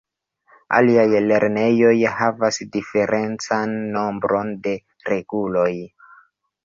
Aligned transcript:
Aliaj 0.77 1.03
lernejoj 1.25 1.93
havas 2.21 2.59
diferencan 2.77 3.77
nombron 3.99 4.51
de 4.67 4.75
reguloj. 5.11 5.71